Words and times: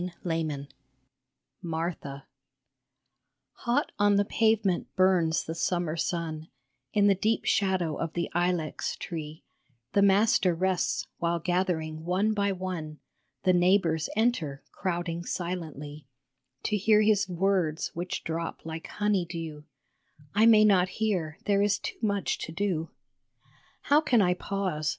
MARTHA 0.01 0.17
1 0.33 0.47
1 0.57 0.67
MARTHA 1.61 2.25
HOT 3.53 3.91
on 3.99 4.15
the 4.15 4.25
pavement 4.25 4.87
burns 4.95 5.43
the 5.43 5.53
summer 5.53 5.95
sun, 5.95 6.47
In 6.91 7.05
the 7.05 7.13
deep 7.13 7.45
shadow 7.45 7.97
of 7.97 8.13
the 8.13 8.27
ilex 8.33 8.95
tree 8.95 9.43
The 9.93 10.01
Master 10.01 10.55
rests, 10.55 11.05
while 11.19 11.37
gathering 11.37 12.03
one 12.03 12.33
by 12.33 12.51
one 12.51 12.97
The 13.43 13.53
neighbors 13.53 14.09
enter, 14.15 14.63
crowding 14.71 15.23
silently 15.23 16.07
To 16.63 16.75
hear 16.77 17.03
His 17.03 17.29
words, 17.29 17.91
which 17.93 18.23
drop 18.23 18.61
like 18.65 18.87
honey 18.87 19.25
dew; 19.29 19.65
I 20.33 20.47
may 20.47 20.65
not 20.65 20.89
hear, 20.97 21.37
there 21.45 21.61
is 21.61 21.77
too 21.77 21.99
much 22.01 22.39
to 22.39 22.51
do. 22.51 22.89
How 23.83 24.01
can 24.01 24.19
I 24.23 24.33
pause 24.33 24.89